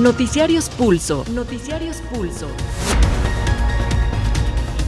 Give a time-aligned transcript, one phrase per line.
[0.00, 1.26] Noticiarios Pulso.
[1.30, 2.48] Noticiarios Pulso.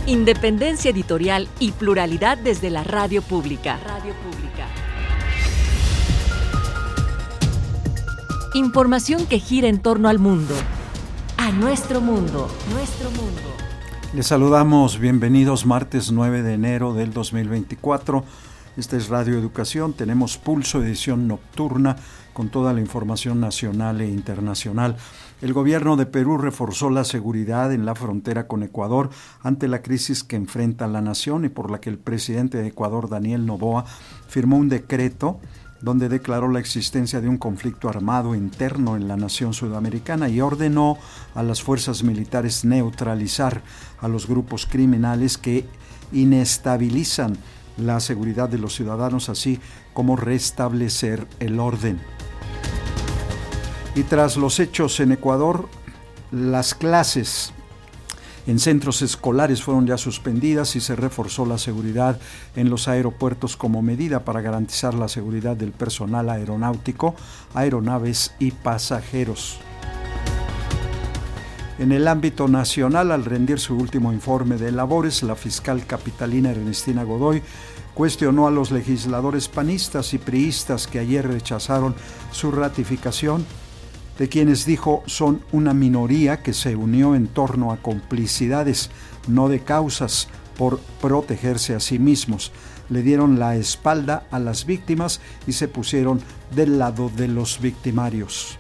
[0.07, 3.79] Independencia editorial y pluralidad desde la radio pública.
[3.85, 4.67] Radio pública.
[8.55, 10.55] Información que gira en torno al mundo.
[11.37, 12.49] A nuestro mundo.
[12.73, 13.43] Nuestro mundo.
[14.15, 18.25] Les saludamos, bienvenidos martes 9 de enero del 2024.
[18.79, 21.97] Esta es Radio Educación, tenemos Pulso, edición nocturna
[22.33, 24.97] con toda la información nacional e internacional.
[25.41, 29.11] El gobierno de Perú reforzó la seguridad en la frontera con Ecuador
[29.43, 33.09] ante la crisis que enfrenta la nación y por la que el presidente de Ecuador,
[33.09, 33.85] Daniel Noboa,
[34.29, 35.41] firmó un decreto
[35.83, 40.97] donde declaró la existencia de un conflicto armado interno en la nación sudamericana y ordenó
[41.35, 43.63] a las fuerzas militares neutralizar
[44.01, 45.67] a los grupos criminales que
[46.13, 47.37] inestabilizan
[47.77, 49.59] la seguridad de los ciudadanos, así
[49.93, 52.01] como restablecer el orden.
[53.95, 55.69] Y tras los hechos en Ecuador,
[56.31, 57.53] las clases
[58.47, 62.19] en centros escolares fueron ya suspendidas y se reforzó la seguridad
[62.57, 67.15] en los aeropuertos como medida para garantizar la seguridad del personal aeronáutico,
[67.55, 69.61] aeronaves y pasajeros.
[71.79, 77.03] En el ámbito nacional, al rendir su último informe de labores, la fiscal capitalina Ernestina
[77.03, 77.43] Godoy
[77.95, 81.95] cuestionó a los legisladores panistas y priistas que ayer rechazaron
[82.31, 83.45] su ratificación
[84.19, 88.91] de quienes dijo son una minoría que se unió en torno a complicidades,
[89.29, 92.53] no de causas, por protegerse a sí mismos.
[92.89, 96.21] Le dieron la espalda a las víctimas y se pusieron
[96.55, 98.59] del lado de los victimarios.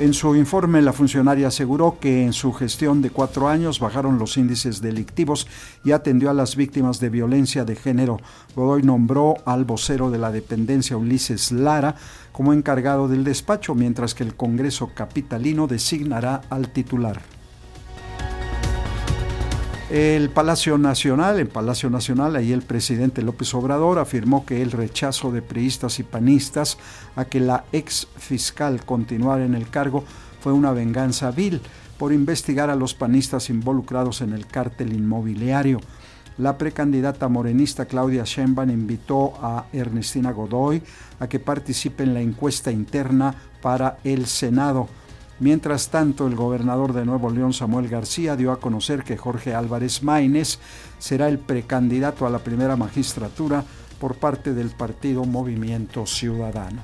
[0.00, 4.38] En su informe, la funcionaria aseguró que en su gestión de cuatro años bajaron los
[4.38, 5.46] índices delictivos
[5.84, 8.18] y atendió a las víctimas de violencia de género.
[8.56, 11.96] Godoy nombró al vocero de la dependencia, Ulises Lara,
[12.32, 17.20] como encargado del despacho, mientras que el Congreso Capitalino designará al titular.
[19.90, 25.32] El Palacio Nacional, en Palacio Nacional, ahí el presidente López Obrador afirmó que el rechazo
[25.32, 26.78] de priistas y panistas
[27.16, 30.04] a que la ex fiscal continuara en el cargo
[30.38, 31.60] fue una venganza vil
[31.98, 35.80] por investigar a los panistas involucrados en el cártel inmobiliario.
[36.38, 40.84] La precandidata morenista Claudia Sheinbaum invitó a Ernestina Godoy
[41.18, 44.88] a que participe en la encuesta interna para el Senado.
[45.40, 50.02] Mientras tanto, el gobernador de Nuevo León, Samuel García, dio a conocer que Jorge Álvarez
[50.02, 50.58] Maínez
[50.98, 53.64] será el precandidato a la primera magistratura
[53.98, 56.82] por parte del partido Movimiento Ciudadano.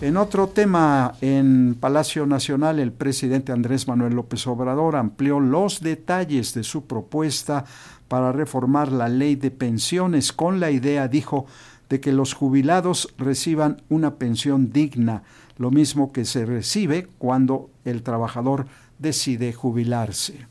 [0.00, 6.54] En otro tema, en Palacio Nacional, el presidente Andrés Manuel López Obrador amplió los detalles
[6.54, 7.64] de su propuesta
[8.06, 11.46] para reformar la ley de pensiones con la idea, dijo,
[11.88, 15.22] de que los jubilados reciban una pensión digna
[15.56, 18.66] lo mismo que se recibe cuando el trabajador
[18.98, 20.46] decide jubilarse.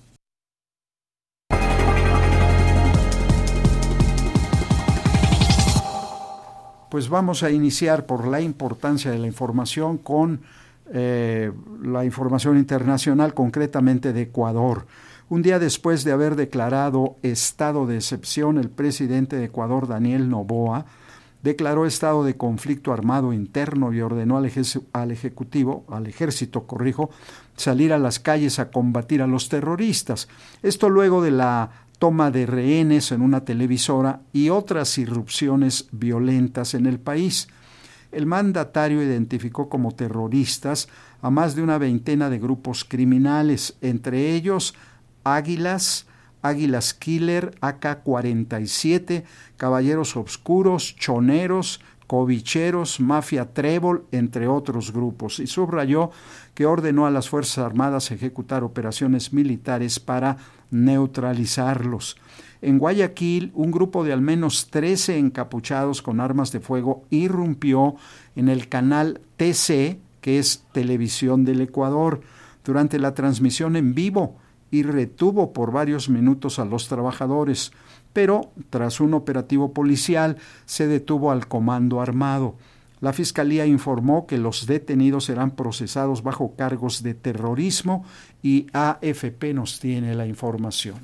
[6.90, 10.42] Pues vamos a iniciar por la importancia de la información con
[10.92, 14.86] eh, la información internacional, concretamente de Ecuador.
[15.28, 20.86] Un día después de haber declarado estado de excepción, el presidente de Ecuador, Daniel Noboa,
[21.44, 27.12] declaró estado de conflicto armado interno y ordenó al, Ejecutivo, al Ejército, corrijo,
[27.56, 30.30] salir a las calles a combatir a los terroristas.
[30.64, 36.86] Esto luego de la toma de rehenes en una televisora y otras irrupciones violentas en
[36.86, 37.50] el país.
[38.12, 40.88] El mandatario identificó como terroristas
[41.22, 44.74] a más de una veintena de grupos criminales, entre ellos
[45.26, 46.06] Águilas,
[46.44, 49.24] Águilas Killer, AK-47,
[49.58, 56.12] Caballeros Obscuros, Choneros, Covicheros, Mafia Trébol, entre otros grupos, y subrayó
[56.54, 60.38] que ordenó a las Fuerzas Armadas ejecutar operaciones militares para
[60.70, 62.18] neutralizarlos.
[62.62, 67.96] En Guayaquil, un grupo de al menos 13 encapuchados con armas de fuego irrumpió
[68.36, 72.22] en el canal TC, que es Televisión del Ecuador,
[72.64, 74.38] durante la transmisión en vivo
[74.74, 77.72] y retuvo por varios minutos a los trabajadores,
[78.12, 82.56] pero tras un operativo policial se detuvo al comando armado.
[83.00, 88.04] La Fiscalía informó que los detenidos serán procesados bajo cargos de terrorismo
[88.42, 90.96] y AFP nos tiene la información.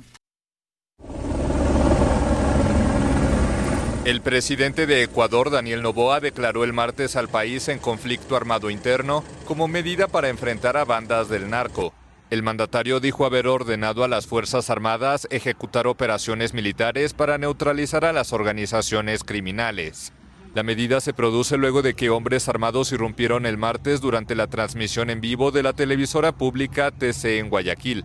[4.04, 9.22] El presidente de Ecuador, Daniel Noboa, declaró el martes al país en conflicto armado interno
[9.44, 11.92] como medida para enfrentar a bandas del narco.
[12.30, 18.12] El mandatario dijo haber ordenado a las Fuerzas Armadas ejecutar operaciones militares para neutralizar a
[18.12, 20.12] las organizaciones criminales.
[20.54, 25.10] La medida se produce luego de que hombres armados irrumpieron el martes durante la transmisión
[25.10, 28.04] en vivo de la televisora pública TC en Guayaquil.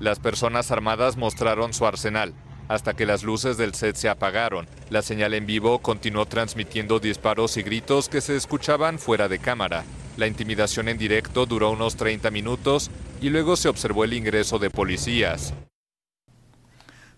[0.00, 2.34] Las personas armadas mostraron su arsenal,
[2.68, 4.66] hasta que las luces del set se apagaron.
[4.90, 9.84] La señal en vivo continuó transmitiendo disparos y gritos que se escuchaban fuera de cámara.
[10.16, 14.68] La intimidación en directo duró unos 30 minutos y luego se observó el ingreso de
[14.68, 15.54] policías.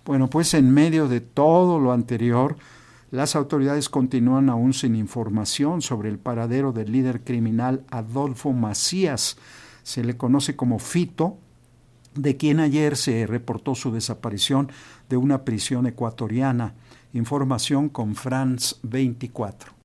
[0.05, 2.56] Bueno, pues en medio de todo lo anterior,
[3.11, 9.38] las autoridades continúan aún sin información sobre el paradero del líder criminal Adolfo Macías.
[9.82, 11.38] Se le conoce como Fito,
[12.14, 14.70] de quien ayer se reportó su desaparición
[15.08, 16.75] de una prisión ecuatoriana.
[17.12, 19.83] Información con France 24.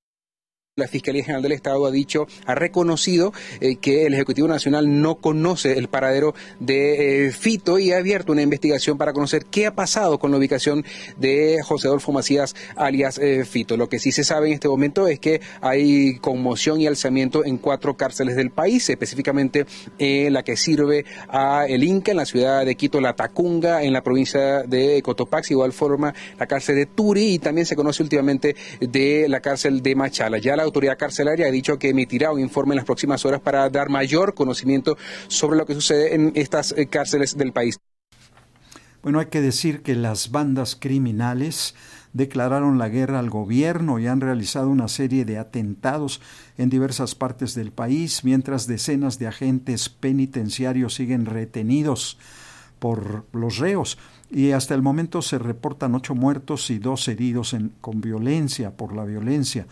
[0.80, 5.16] La Fiscalía General del Estado ha dicho, ha reconocido eh, que el Ejecutivo Nacional no
[5.16, 9.76] conoce el paradero de eh, Fito y ha abierto una investigación para conocer qué ha
[9.76, 10.86] pasado con la ubicación
[11.18, 13.78] de José Adolfo Macías, alias eh, Fito.
[13.78, 17.58] Lo que sí se sabe en este momento es que hay conmoción y alzamiento en
[17.58, 19.66] cuatro cárceles del país, específicamente
[20.00, 24.02] la que sirve a el Inca en la ciudad de Quito, la Tacunga en la
[24.04, 29.28] provincia de Cotopaxi, igual forma la cárcel de Turi y también se conoce últimamente de
[29.28, 30.38] la cárcel de Machala.
[30.38, 33.70] Ya la autoridad carcelaria ha dicho que emitirá un informe en las próximas horas para
[33.70, 37.78] dar mayor conocimiento sobre lo que sucede en estas eh, cárceles del país.
[39.02, 41.74] Bueno, hay que decir que las bandas criminales
[42.12, 46.22] declararon la guerra al gobierno y han realizado una serie de atentados
[46.58, 52.18] en diversas partes del país, mientras decenas de agentes penitenciarios siguen retenidos
[52.80, 53.98] por los reos
[54.32, 59.04] y hasta el momento se reportan ocho muertos y dos heridos con violencia, por la
[59.04, 59.66] violencia.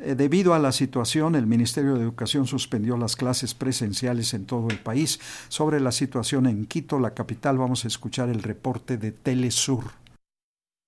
[0.00, 4.68] Eh, debido a la situación, el Ministerio de Educación suspendió las clases presenciales en todo
[4.68, 5.20] el país.
[5.48, 10.01] Sobre la situación en Quito, la capital, vamos a escuchar el reporte de Telesur.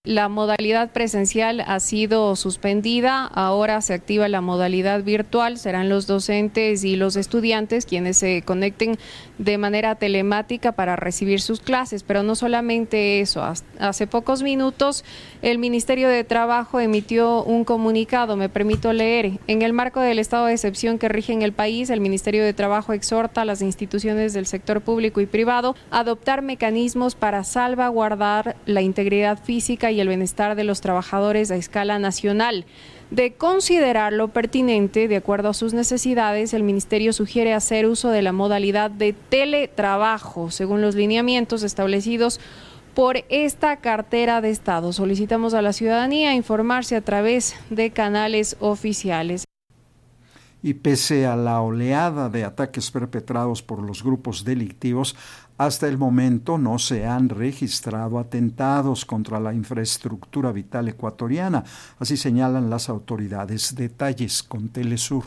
[0.06, 6.84] La modalidad presencial ha sido suspendida, ahora se activa la modalidad virtual, serán los docentes
[6.84, 8.98] y los estudiantes quienes se conecten
[9.38, 13.42] de manera telemática para recibir sus clases, pero no solamente eso,
[13.78, 15.06] hace pocos minutos
[15.40, 20.44] el Ministerio de Trabajo emitió un comunicado, me permito leer, en el marco del estado
[20.44, 24.34] de excepción que rige en el país, el Ministerio de Trabajo exhorta a las instituciones
[24.34, 30.08] del sector público y privado a adoptar mecanismos para salvaguardar la integridad física y el
[30.08, 32.66] bienestar de los trabajadores a escala nacional.
[33.10, 38.32] De considerarlo pertinente, de acuerdo a sus necesidades, el Ministerio sugiere hacer uso de la
[38.32, 42.40] modalidad de teletrabajo, según los lineamientos establecidos
[42.94, 44.92] por esta cartera de Estado.
[44.92, 49.44] Solicitamos a la ciudadanía informarse a través de canales oficiales
[50.64, 55.14] y pese a la oleada de ataques perpetrados por los grupos delictivos,
[55.58, 61.64] hasta el momento no se han registrado atentados contra la infraestructura vital ecuatoriana,
[61.98, 63.74] así señalan las autoridades.
[63.74, 65.24] Detalles con Telesur.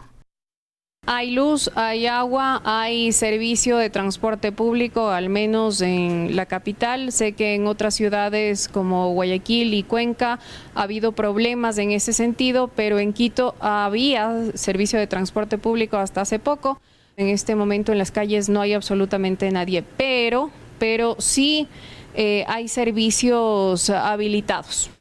[1.10, 7.14] Hay luz, hay agua, hay servicio de transporte público, al menos en la capital.
[7.14, 10.40] Sé que en otras ciudades como Guayaquil y Cuenca
[10.76, 16.20] ha habido problemas en ese sentido, pero en Quito había servicio de transporte público hasta
[16.20, 16.82] hace poco.
[17.20, 21.68] En este momento en las calles no hay absolutamente nadie, pero, pero sí
[22.14, 24.92] eh, hay servicios habilitados.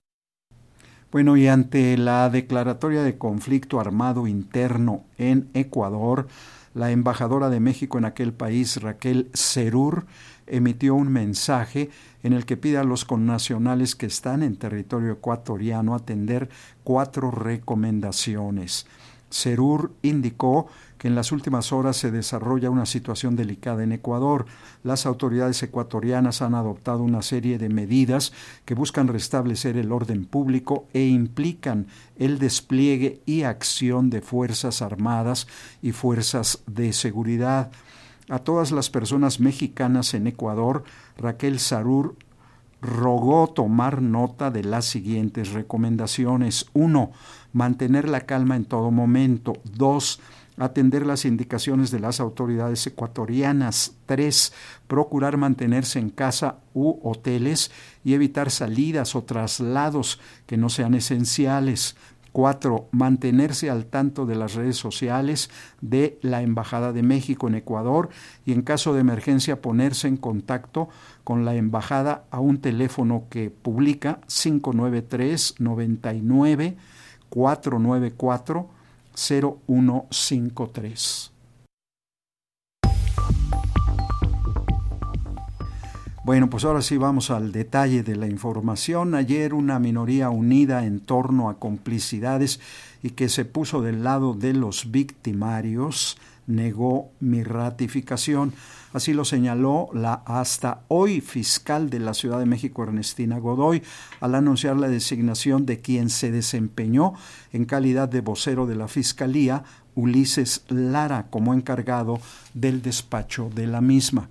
[1.13, 6.27] Bueno, y ante la declaratoria de conflicto armado interno en Ecuador,
[6.73, 10.07] la embajadora de México en aquel país, Raquel Cerur,
[10.47, 11.91] emitió un mensaje
[12.23, 16.49] en el que pide a los connacionales que están en territorio ecuatoriano atender
[16.83, 18.87] cuatro recomendaciones.
[19.29, 24.47] Cerur indicó que en las últimas horas se desarrolla una situación delicada en Ecuador.
[24.83, 28.33] Las autoridades ecuatorianas han adoptado una serie de medidas
[28.65, 31.87] que buscan restablecer el orden público e implican
[32.19, 35.47] el despliegue y acción de fuerzas armadas
[35.83, 37.71] y fuerzas de seguridad.
[38.29, 40.85] A todas las personas mexicanas en Ecuador,
[41.17, 42.17] Raquel Sarur
[42.81, 46.67] rogó tomar nota de las siguientes recomendaciones.
[46.73, 47.13] Uno,
[47.57, 49.55] Mantener la calma en todo momento.
[49.65, 50.21] Dos,
[50.59, 53.95] atender las indicaciones de las autoridades ecuatorianas.
[54.07, 54.53] Tres,
[54.87, 57.71] procurar mantenerse en casa u hoteles
[58.05, 61.97] y evitar salidas o traslados que no sean esenciales.
[62.33, 65.49] Cuatro, mantenerse al tanto de las redes sociales
[65.81, 68.11] de la Embajada de México en Ecuador
[68.45, 70.91] y en caso de emergencia ponerse en contacto
[71.25, 76.77] con la Embajada a un teléfono que publica 593 99
[77.31, 78.76] 494
[79.17, 81.33] 0153.
[86.27, 89.15] Bueno, pues ahora sí vamos al detalle de la información.
[89.15, 92.59] Ayer una minoría unida en torno a complicidades
[93.01, 98.53] y que se puso del lado de los victimarios negó mi ratificación.
[98.93, 103.83] Así lo señaló la hasta hoy fiscal de la Ciudad de México, Ernestina Godoy,
[104.21, 107.15] al anunciar la designación de quien se desempeñó
[107.53, 112.21] en calidad de vocero de la Fiscalía, Ulises Lara, como encargado
[112.55, 114.31] del despacho de la misma.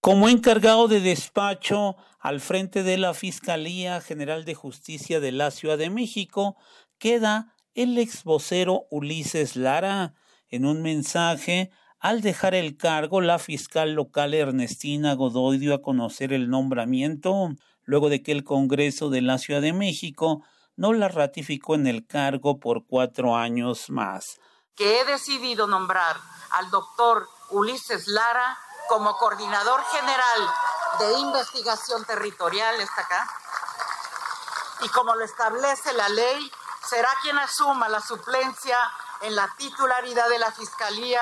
[0.00, 5.78] Como encargado de despacho al frente de la Fiscalía General de Justicia de la Ciudad
[5.78, 6.56] de México,
[6.98, 10.14] queda el ex vocero Ulises Lara,
[10.48, 16.32] en un mensaje, al dejar el cargo, la fiscal local Ernestina Godoy dio a conocer
[16.32, 17.50] el nombramiento,
[17.84, 20.44] luego de que el Congreso de la Ciudad de México
[20.76, 24.38] no la ratificó en el cargo por cuatro años más.
[24.76, 26.16] Que he decidido nombrar
[26.50, 30.50] al doctor Ulises Lara como coordinador general
[30.98, 33.28] de investigación territorial, está acá,
[34.82, 36.50] y como lo establece la ley,
[36.88, 38.78] será quien asuma la suplencia
[39.22, 41.20] en la titularidad de la Fiscalía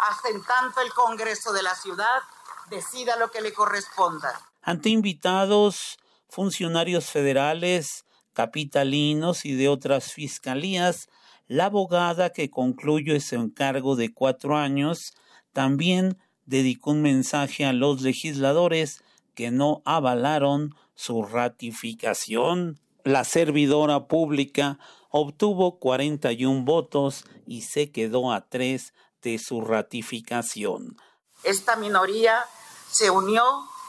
[0.00, 2.22] hasta en tanto el Congreso de la ciudad
[2.70, 4.40] decida lo que le corresponda.
[4.62, 5.98] Ante invitados,
[6.28, 11.08] funcionarios federales, capitalinos y de otras fiscalías,
[11.46, 15.14] la abogada que concluyó ese encargo de cuatro años
[15.52, 19.02] también dedicó un mensaje a los legisladores
[19.34, 22.80] que no avalaron su ratificación.
[23.06, 30.96] La servidora pública obtuvo 41 votos y se quedó a tres de su ratificación.
[31.44, 32.44] Esta minoría
[32.90, 33.44] se unió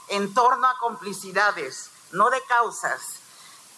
[0.09, 3.01] en torno a complicidades, no de causas,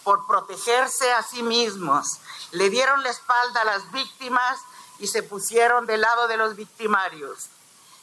[0.04, 2.18] por protegerse a sí mismos.
[2.52, 4.58] Le dieron la espalda a las víctimas
[4.98, 7.46] y se pusieron del lado de los victimarios.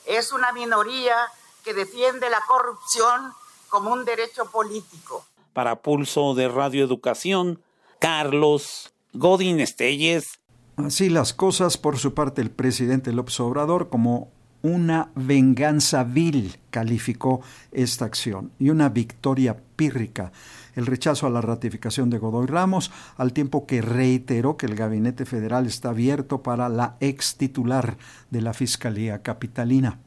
[0.05, 1.31] Es una minoría
[1.63, 3.31] que defiende la corrupción
[3.69, 5.23] como un derecho político.
[5.57, 7.61] Para Pulso de Radio Educación,
[7.97, 10.39] Carlos Godín Estelles.
[10.75, 14.29] Así las cosas, por su parte, el presidente López Obrador como
[14.61, 20.31] una venganza vil calificó esta acción y una victoria pírrica
[20.75, 25.25] el rechazo a la ratificación de Godoy Ramos, al tiempo que reiteró que el gabinete
[25.25, 27.97] federal está abierto para la ex titular
[28.29, 29.97] de la Fiscalía Capitalina.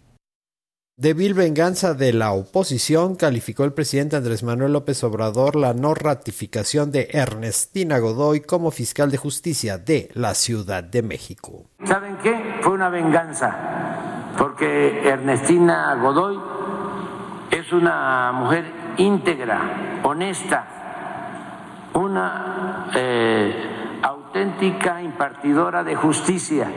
[1.01, 6.93] De venganza de la oposición, calificó el presidente Andrés Manuel López Obrador la no ratificación
[6.93, 11.65] de Ernestina Godoy como fiscal de justicia de la Ciudad de México.
[11.87, 12.59] ¿Saben qué?
[12.61, 16.39] Fue una venganza, porque Ernestina Godoy
[17.51, 18.67] es una mujer
[18.99, 20.67] íntegra, honesta,
[21.95, 26.71] una eh, auténtica impartidora de justicia.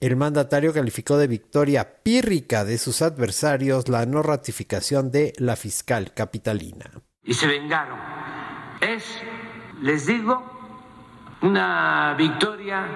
[0.00, 6.14] El mandatario calificó de victoria pírrica de sus adversarios la no ratificación de la fiscal
[6.14, 6.90] capitalina.
[7.22, 7.98] Y se vengaron.
[8.80, 9.04] Es,
[9.82, 10.42] les digo,
[11.42, 12.86] una victoria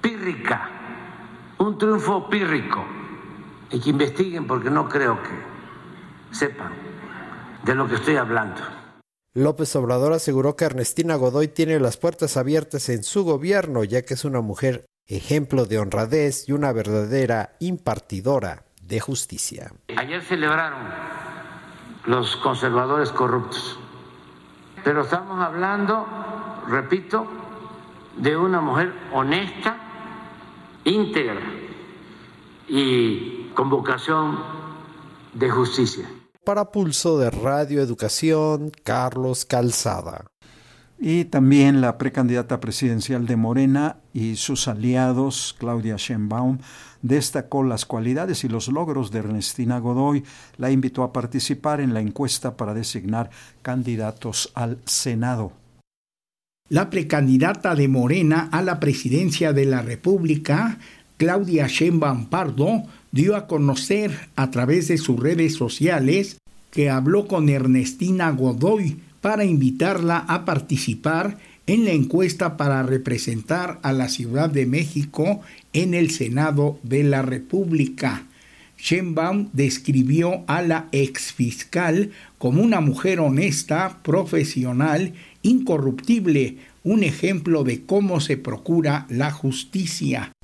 [0.00, 0.70] pírrica,
[1.58, 2.86] un triunfo pírrico.
[3.72, 5.30] Y que investiguen porque no creo que
[6.30, 6.72] sepan
[7.64, 8.60] de lo que estoy hablando.
[9.34, 14.14] López Obrador aseguró que Ernestina Godoy tiene las puertas abiertas en su gobierno, ya que
[14.14, 19.72] es una mujer ejemplo de honradez y una verdadera impartidora de justicia.
[19.96, 20.82] Ayer celebraron
[22.06, 23.78] los conservadores corruptos,
[24.84, 26.06] pero estamos hablando,
[26.68, 27.26] repito,
[28.16, 29.76] de una mujer honesta,
[30.84, 31.40] íntegra
[32.68, 34.38] y con vocación
[35.34, 36.08] de justicia.
[36.44, 40.26] Para Pulso de Radio Educación, Carlos Calzada
[40.98, 46.58] y también la precandidata presidencial de Morena y sus aliados, Claudia Sheinbaum,
[47.02, 50.24] destacó las cualidades y los logros de Ernestina Godoy,
[50.56, 53.30] la invitó a participar en la encuesta para designar
[53.62, 55.52] candidatos al Senado.
[56.68, 60.78] La precandidata de Morena a la presidencia de la República,
[61.16, 66.38] Claudia Sheinbaum Pardo, dio a conocer a través de sus redes sociales
[66.72, 73.92] que habló con Ernestina Godoy, para invitarla a participar en la encuesta para representar a
[73.92, 75.40] la Ciudad de México
[75.72, 78.22] en el Senado de la República.
[78.78, 88.20] Shenbaum describió a la exfiscal como una mujer honesta, profesional, incorruptible, un ejemplo de cómo
[88.20, 90.35] se procura la justicia.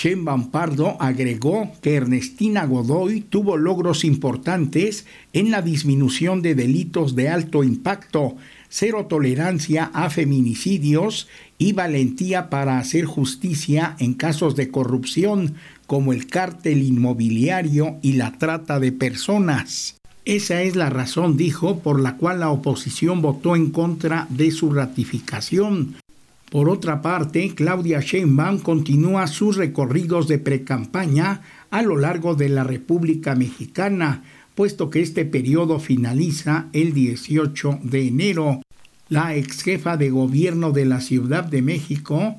[0.00, 7.28] Shen Pardo agregó que Ernestina Godoy tuvo logros importantes en la disminución de delitos de
[7.28, 8.36] alto impacto,
[8.68, 11.26] cero tolerancia a feminicidios
[11.58, 15.56] y valentía para hacer justicia en casos de corrupción
[15.88, 19.96] como el cártel inmobiliario y la trata de personas.
[20.24, 24.70] Esa es la razón, dijo, por la cual la oposición votó en contra de su
[24.70, 25.96] ratificación.
[26.50, 32.64] Por otra parte, Claudia Sheinbaum continúa sus recorridos de precampaña a lo largo de la
[32.64, 34.22] República Mexicana,
[34.54, 38.62] puesto que este periodo finaliza el 18 de enero.
[39.10, 42.36] La ex jefa de gobierno de la Ciudad de México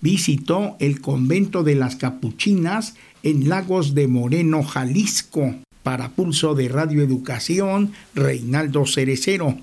[0.00, 5.54] visitó el convento de las Capuchinas en Lagos de Moreno, Jalisco.
[5.84, 9.56] Para Pulso de Radio Educación, Reinaldo Cerecero.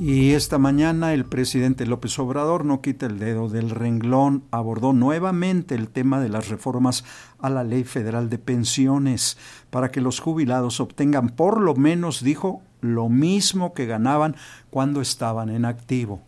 [0.00, 5.74] Y esta mañana el presidente López Obrador no quita el dedo del renglón, abordó nuevamente
[5.74, 7.02] el tema de las reformas
[7.40, 9.36] a la Ley Federal de Pensiones
[9.70, 14.36] para que los jubilados obtengan por lo menos, dijo, lo mismo que ganaban
[14.70, 16.22] cuando estaban en activo.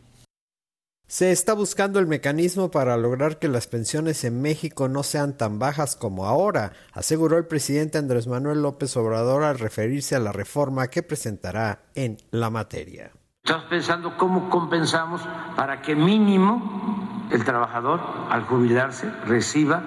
[1.06, 5.60] Se está buscando el mecanismo para lograr que las pensiones en México no sean tan
[5.60, 10.88] bajas como ahora, aseguró el presidente Andrés Manuel López Obrador al referirse a la reforma
[10.88, 13.12] que presentará en la materia.
[13.50, 15.22] Estamos pensando cómo compensamos
[15.56, 19.82] para que mínimo el trabajador al jubilarse reciba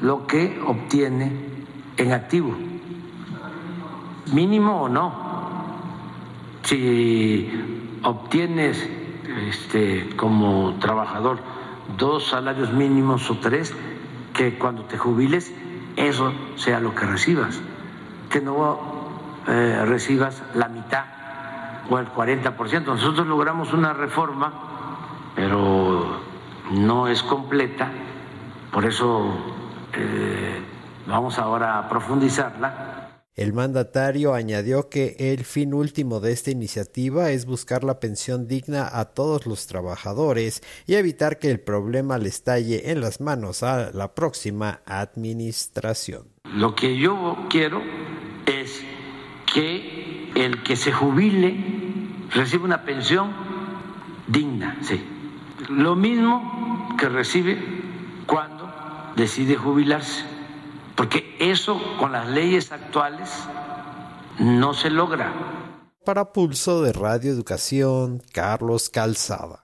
[0.00, 1.32] lo que obtiene
[1.96, 2.54] en activo.
[4.32, 5.12] Mínimo o no.
[6.62, 7.50] Si
[8.04, 8.88] obtienes
[9.48, 11.40] este, como trabajador
[11.98, 13.74] dos salarios mínimos o tres,
[14.34, 15.52] que cuando te jubiles
[15.96, 17.60] eso sea lo que recibas,
[18.30, 18.78] que no
[19.48, 21.13] eh, recibas la mitad
[21.90, 22.84] o el 40%.
[22.84, 26.20] Nosotros logramos una reforma, pero
[26.72, 27.90] no es completa,
[28.72, 29.34] por eso
[29.92, 30.60] eh,
[31.06, 32.94] vamos ahora a profundizarla.
[33.36, 38.88] El mandatario añadió que el fin último de esta iniciativa es buscar la pensión digna
[38.92, 43.90] a todos los trabajadores y evitar que el problema le estalle en las manos a
[43.92, 46.28] la próxima administración.
[46.44, 47.82] Lo que yo quiero
[48.46, 48.84] es
[49.52, 51.56] que el que se jubile
[52.30, 53.32] recibe una pensión
[54.26, 55.02] digna, sí.
[55.68, 57.58] Lo mismo que recibe
[58.26, 58.70] cuando
[59.16, 60.24] decide jubilarse,
[60.94, 63.30] porque eso con las leyes actuales
[64.38, 65.32] no se logra.
[66.04, 69.63] Para Pulso de Radio Educación, Carlos Calzada.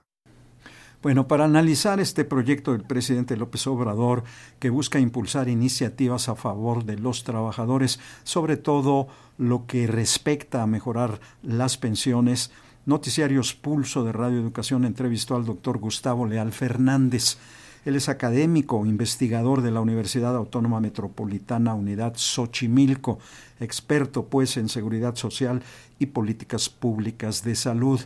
[1.01, 4.23] Bueno, para analizar este proyecto del presidente López Obrador,
[4.59, 9.07] que busca impulsar iniciativas a favor de los trabajadores, sobre todo
[9.39, 12.51] lo que respecta a mejorar las pensiones,
[12.85, 17.37] Noticiarios Pulso de Radio Educación entrevistó al doctor Gustavo Leal Fernández.
[17.85, 23.19] Él es académico, investigador de la Universidad Autónoma Metropolitana Unidad Xochimilco,
[23.59, 25.61] experto pues en seguridad social
[25.99, 28.01] y políticas públicas de salud.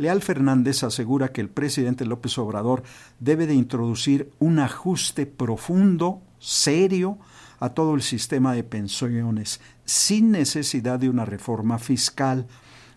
[0.00, 2.84] Leal Fernández asegura que el presidente López Obrador
[3.18, 7.18] debe de introducir un ajuste profundo, serio,
[7.58, 12.46] a todo el sistema de pensiones, sin necesidad de una reforma fiscal.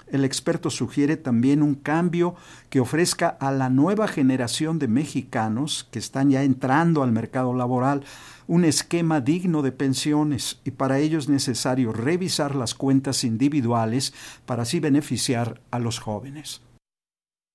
[0.08, 2.36] El experto sugiere también un cambio
[2.70, 8.06] que ofrezca a la nueva generación de mexicanos que están ya entrando al mercado laboral
[8.48, 14.14] un esquema digno de pensiones y para ello es necesario revisar las cuentas individuales
[14.46, 16.62] para así beneficiar a los jóvenes.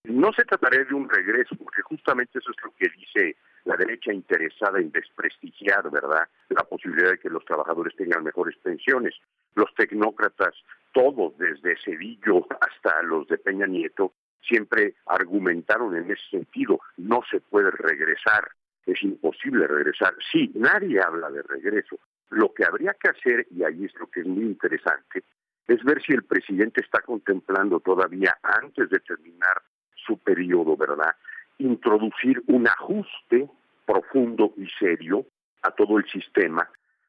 [0.08, 4.10] No se trataría de un regreso, porque justamente eso es lo que dice la derecha
[4.10, 9.14] interesada en desprestigiar, ¿verdad?, la posibilidad de que los trabajadores tengan mejores pensiones.
[9.54, 10.54] Los tecnócratas,
[10.94, 17.40] todos, desde Cedillo hasta los de Peña Nieto, siempre argumentaron en ese sentido, no se
[17.40, 18.48] puede regresar,
[18.86, 20.14] es imposible regresar.
[20.32, 21.98] Sí, nadie habla de regreso.
[22.30, 25.22] Lo que habría que hacer, y ahí es lo que es muy interesante,
[25.66, 29.60] es ver si el presidente está contemplando todavía, antes de terminar
[30.08, 31.14] su periodo, ¿verdad?
[31.58, 33.48] Introducir un ajuste
[33.86, 35.26] profundo y serio
[35.62, 36.68] a todo el sistema,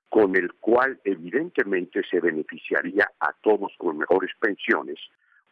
[0.10, 5.00] con el cual evidentemente se beneficiaría a todos con mejores pensiones,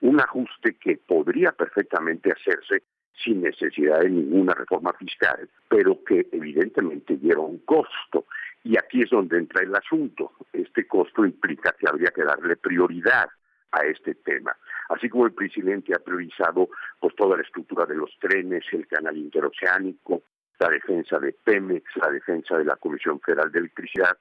[0.01, 2.83] un ajuste que podría perfectamente hacerse
[3.23, 8.25] sin necesidad de ninguna reforma fiscal, pero que evidentemente lleva un costo.
[8.63, 10.33] Y aquí es donde entra el asunto.
[10.53, 13.27] Este costo implica que habría que darle prioridad
[13.71, 14.55] a este tema.
[14.89, 16.69] Así como el presidente ha priorizado
[16.99, 20.23] pues toda la estructura de los trenes, el canal interoceánico,
[20.59, 24.17] la defensa de Pemex, la defensa de la Comisión Federal de Electricidad,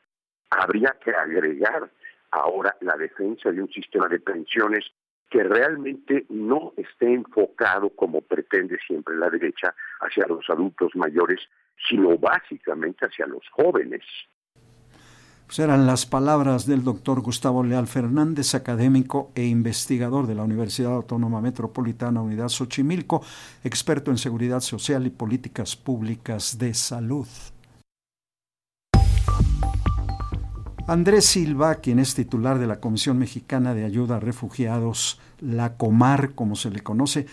[0.51, 1.91] habría que agregar
[2.31, 4.85] ahora la defensa de un sistema de pensiones
[5.31, 11.41] que realmente no esté enfocado como pretende siempre la derecha hacia los adultos mayores,
[11.89, 14.03] sino básicamente hacia los jóvenes.
[15.47, 20.93] Pues eran las palabras del doctor Gustavo Leal Fernández, académico e investigador de la Universidad
[20.93, 23.23] Autónoma Metropolitana Unidad Xochimilco,
[23.63, 27.29] experto en seguridad social y políticas públicas de salud.
[30.89, 36.35] Andrés Silva, quien es titular de la Comisión Mexicana de Ayuda a Refugiados, la Comar,
[36.35, 37.27] como se le conoce,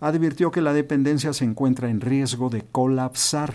[0.00, 3.54] advirtió que la dependencia se encuentra en riesgo de colapsar,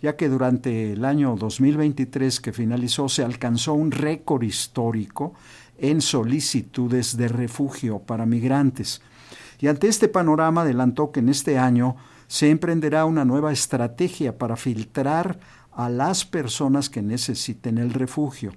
[0.00, 5.34] ya que durante el año 2023 que finalizó se alcanzó un récord histórico
[5.78, 9.00] en solicitudes de refugio para migrantes.
[9.60, 14.56] Y ante este panorama adelantó que en este año se emprenderá una nueva estrategia para
[14.56, 15.40] filtrar
[15.72, 18.52] a las personas que necesiten el refugio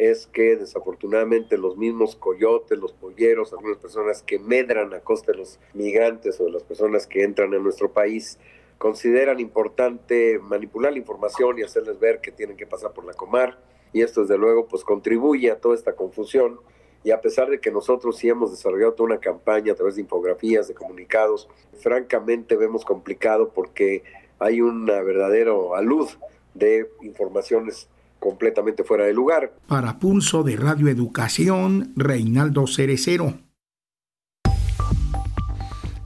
[0.00, 5.38] es que desafortunadamente los mismos coyotes, los polleros, algunas personas que medran a costa de
[5.38, 8.38] los migrantes o de las personas que entran a nuestro país,
[8.78, 13.58] consideran importante manipular la información y hacerles ver que tienen que pasar por la comar.
[13.92, 16.58] Y esto desde luego pues contribuye a toda esta confusión.
[17.04, 20.00] Y a pesar de que nosotros sí hemos desarrollado toda una campaña a través de
[20.00, 21.46] infografías, de comunicados,
[21.78, 24.02] francamente vemos complicado porque
[24.38, 26.08] hay una verdadera alud
[26.54, 29.54] de informaciones completamente fuera de lugar.
[29.66, 33.34] Para Pulso de Radio Educación, Reinaldo Cerecero.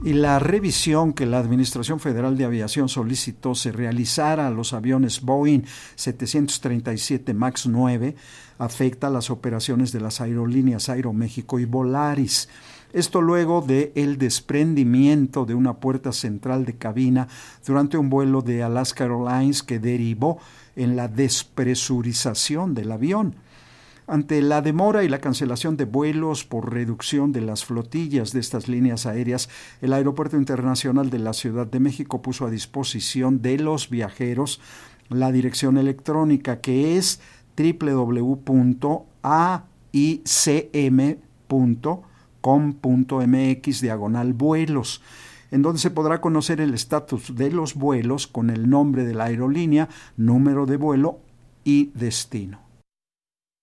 [0.05, 5.21] Y la revisión que la Administración Federal de Aviación solicitó se realizara a los aviones
[5.21, 5.63] Boeing
[5.95, 8.15] 737 MAX 9
[8.59, 12.49] afecta las operaciones de las aerolíneas Aeroméxico y Volaris.
[12.95, 17.27] Esto luego de el desprendimiento de una puerta central de cabina
[17.67, 20.39] durante un vuelo de Alaska Airlines que derivó
[20.77, 23.35] en la despresurización del avión.
[24.07, 28.69] Ante la demora y la cancelación de vuelos por reducción de las flotillas de estas
[28.69, 29.49] líneas aéreas,
[29.81, 34.61] el Aeropuerto Internacional de la Ciudad de México puso a disposición de los viajeros
[35.09, 37.19] la dirección electrónica que es
[42.45, 45.01] www.aicm.com.mx diagonal vuelos
[45.51, 49.25] en donde se podrá conocer el estatus de los vuelos con el nombre de la
[49.25, 51.19] aerolínea, número de vuelo
[51.63, 52.64] y destino.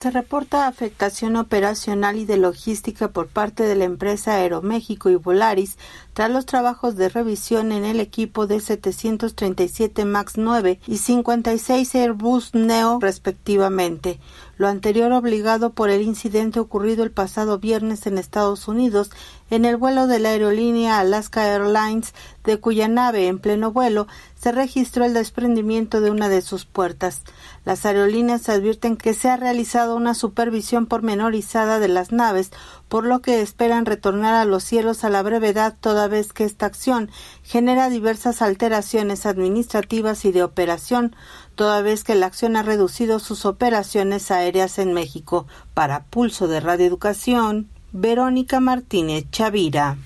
[0.02, 5.78] Se reporta afectación operacional y de logística por parte de la empresa Aeroméxico y Volaris
[6.12, 12.52] tras los trabajos de revisión en el equipo de 737 MAX 9 y 56 Airbus
[12.52, 14.18] Neo respectivamente.
[14.56, 19.12] Lo anterior obligado por el incidente ocurrido el pasado viernes en Estados Unidos
[19.52, 24.50] en el vuelo de la aerolínea Alaska Airlines, de cuya nave en pleno vuelo se
[24.50, 27.20] registró el desprendimiento de una de sus puertas.
[27.66, 32.50] Las aerolíneas advierten que se ha realizado una supervisión pormenorizada de las naves,
[32.88, 36.64] por lo que esperan retornar a los cielos a la brevedad toda vez que esta
[36.64, 37.10] acción
[37.42, 41.14] genera diversas alteraciones administrativas y de operación,
[41.56, 45.46] toda vez que la acción ha reducido sus operaciones aéreas en México.
[45.74, 49.98] Para Pulso de Radio Educación, Verónica Martínez Chavira.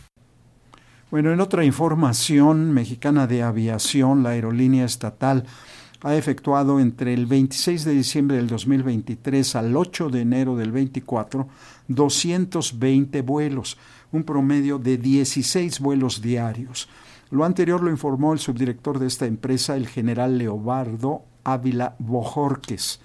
[1.09, 5.45] Bueno, en otra información mexicana de aviación, la aerolínea estatal
[6.03, 11.47] ha efectuado entre el 26 de diciembre del 2023 al 8 de enero del 24
[11.87, 13.79] 220 vuelos,
[14.11, 16.89] un promedio de 16 vuelos diarios.
[17.31, 23.01] Lo anterior lo informó el subdirector de esta empresa, el general Leobardo Ávila Bojorques.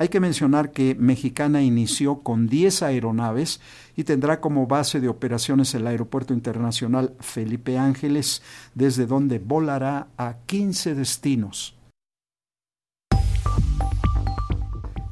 [0.00, 3.60] Hay que mencionar que Mexicana inició con 10 aeronaves
[3.96, 8.40] y tendrá como base de operaciones el Aeropuerto Internacional Felipe Ángeles,
[8.74, 11.74] desde donde volará a 15 destinos.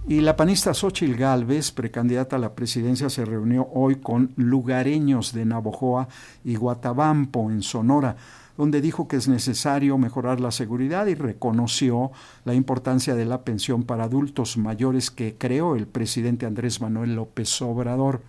[0.09, 5.45] Y la panista Xochil Gálvez, precandidata a la presidencia, se reunió hoy con lugareños de
[5.45, 6.07] Navojoa
[6.45, 8.17] y Guatabampo, en Sonora,
[8.57, 12.11] donde dijo que es necesario mejorar la seguridad y reconoció
[12.45, 17.61] la importancia de la pensión para adultos mayores que creó el presidente Andrés Manuel López
[17.63, 18.23] Obrador.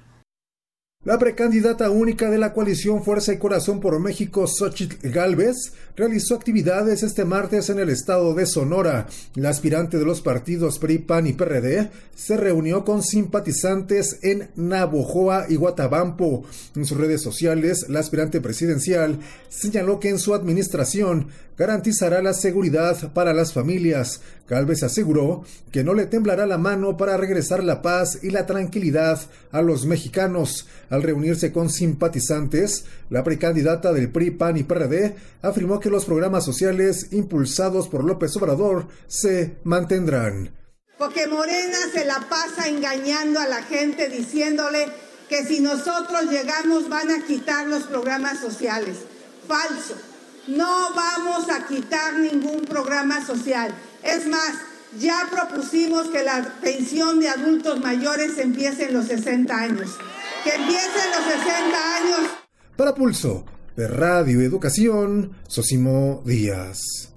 [1.07, 7.01] La precandidata única de la coalición Fuerza y Corazón por México, Xochitl Galvez, realizó actividades
[7.01, 9.07] este martes en el estado de Sonora.
[9.33, 15.45] La aspirante de los partidos PRI, PAN y PRD se reunió con simpatizantes en Navojoa
[15.47, 16.43] y Guatabampo.
[16.75, 23.13] En sus redes sociales, la aspirante presidencial señaló que en su administración garantizará la seguridad
[23.13, 24.19] para las familias.
[24.47, 29.19] Galvez aseguró que no le temblará la mano para regresar la paz y la tranquilidad
[29.51, 30.67] a los mexicanos.
[30.89, 36.45] Al reunirse con simpatizantes, la precandidata del PRI, PAN y PRD afirmó que los programas
[36.45, 40.55] sociales impulsados por López Obrador se mantendrán.
[40.97, 44.88] Porque Morena se la pasa engañando a la gente diciéndole
[45.29, 48.97] que si nosotros llegamos van a quitar los programas sociales.
[49.47, 49.95] Falso.
[50.47, 53.75] No vamos a quitar ningún programa social.
[54.07, 54.53] Es más,
[54.97, 59.97] ya propusimos que la pensión de adultos mayores empiece en los 60 años.
[60.45, 62.31] Que empiece en los 60 años.
[62.77, 63.43] Para Pulso,
[63.75, 67.11] de Radio Educación, Sosimo Díaz.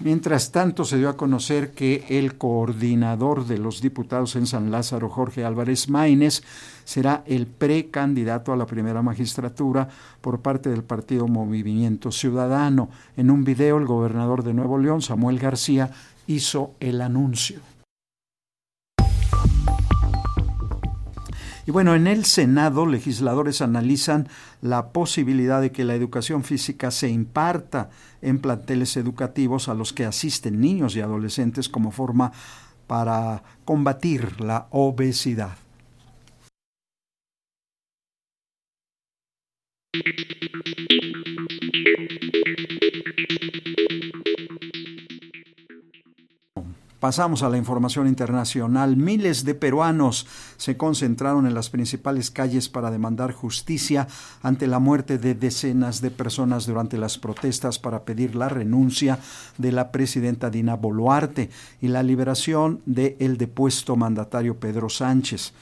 [0.00, 5.08] Mientras tanto, se dio a conocer que el coordinador de los diputados en San Lázaro,
[5.08, 6.44] Jorge Álvarez Maínez,
[6.84, 9.88] será el precandidato a la primera magistratura
[10.20, 12.90] por parte del partido Movimiento Ciudadano.
[13.16, 15.90] En un video, el gobernador de Nuevo León, Samuel García,
[16.28, 17.60] hizo el anuncio.
[21.66, 24.26] Y bueno, en el Senado, legisladores analizan
[24.62, 27.90] la posibilidad de que la educación física se imparta
[28.22, 32.32] en planteles educativos a los que asisten niños y adolescentes como forma
[32.86, 35.58] para combatir la obesidad.
[47.00, 48.96] Pasamos a la información internacional.
[48.96, 54.08] Miles de peruanos se concentraron en las principales calles para demandar justicia
[54.42, 59.20] ante la muerte de decenas de personas durante las protestas para pedir la renuncia
[59.58, 65.52] de la presidenta Dina Boluarte y la liberación del el depuesto mandatario Pedro Sánchez.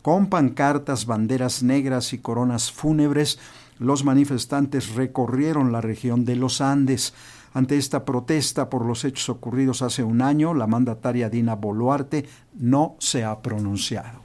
[0.00, 3.40] Con pancartas, banderas negras y coronas fúnebres,
[3.80, 7.14] los manifestantes recorrieron la región de los Andes
[7.54, 12.26] ante esta protesta por los hechos ocurridos hace un año, la mandataria Dina Boluarte
[12.58, 14.20] no se ha pronunciado.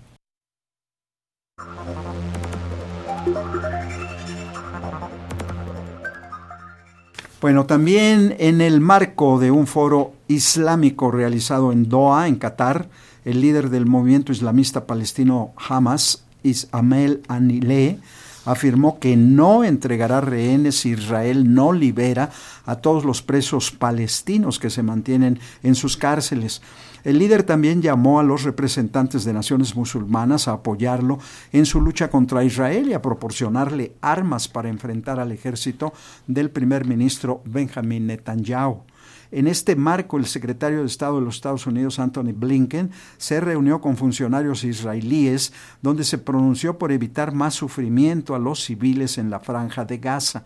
[7.40, 12.90] Bueno, también en el marco de un foro islámico realizado en Doha, en Qatar,
[13.24, 18.00] el líder del movimiento islamista palestino Hamas, Ismael Anileh,
[18.46, 22.32] afirmó que no entregará rehenes si Israel no libera
[22.66, 26.62] a todos los presos palestinos que se mantienen en sus cárceles.
[27.04, 31.20] El líder también llamó a los representantes de naciones musulmanas a apoyarlo
[31.54, 35.94] en su lucha contra Israel y a proporcionarle armas para enfrentar al ejército
[36.28, 38.84] del primer ministro Benjamin Netanyahu.
[39.32, 43.80] En este marco, el secretario de Estado de los Estados Unidos, Anthony Blinken, se reunió
[43.80, 49.40] con funcionarios israelíes donde se pronunció por evitar más sufrimiento a los civiles en la
[49.40, 50.46] franja de Gaza.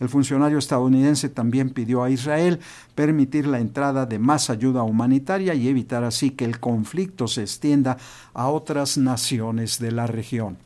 [0.00, 2.58] El funcionario estadounidense también pidió a Israel
[2.94, 7.98] permitir la entrada de más ayuda humanitaria y evitar así que el conflicto se extienda
[8.32, 10.56] a otras naciones de la región.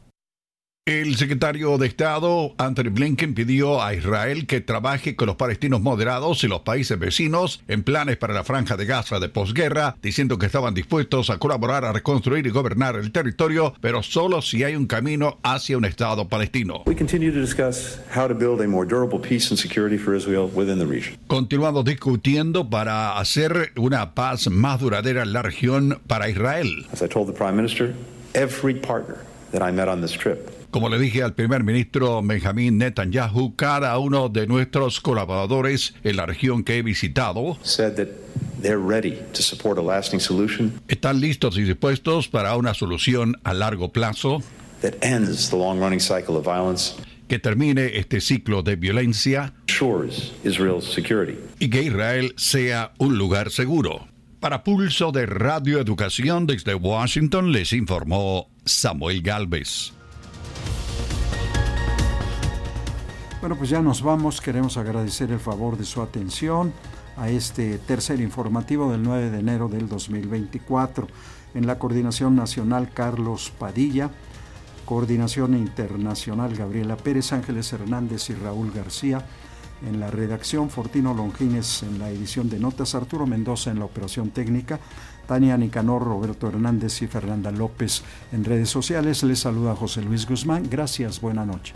[0.89, 6.45] El secretario de Estado, Anthony Blinken, pidió a Israel que trabaje con los palestinos moderados
[6.45, 10.47] y los países vecinos en planes para la franja de Gaza de posguerra, diciendo que
[10.47, 14.87] estaban dispuestos a colaborar a reconstruir y gobernar el territorio, pero solo si hay un
[14.87, 16.85] camino hacia un Estado palestino.
[21.27, 26.87] Continuamos discutiendo para hacer una paz más duradera en la región para Israel.
[26.93, 27.93] As I told the Prime Minister,
[28.35, 29.17] every partner
[29.51, 33.99] that I met on this trip como le dije al primer ministro Benjamín Netanyahu, cada
[33.99, 37.57] uno de nuestros colaboradores en la región que he visitado
[40.87, 44.43] están listos y dispuestos para una solución a largo plazo
[47.27, 49.55] que termine este ciclo de violencia
[51.59, 54.09] y que Israel sea un lugar seguro.
[54.41, 59.96] Para Pulso de Radio Educación desde Washington les informó Samuel Galvez.
[63.41, 64.41] Bueno, pues ya nos vamos.
[64.41, 66.73] Queremos agradecer el favor de su atención
[67.17, 71.07] a este tercer informativo del 9 de enero del 2024.
[71.55, 74.11] En la Coordinación Nacional, Carlos Padilla.
[74.87, 79.27] Coordinación Internacional, Gabriela Pérez, Ángeles Hernández y Raúl García.
[79.87, 84.31] en la redacción, Fortino Longines en la edición de notas, Arturo Mendoza en la operación
[84.31, 84.81] técnica,
[85.27, 89.23] Tania Nicanor, Roberto Hernández y Fernanda López en redes sociales.
[89.23, 90.67] Les saluda José Luis Guzmán.
[90.71, 91.75] Gracias, buena noche.